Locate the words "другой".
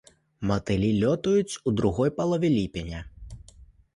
1.81-2.13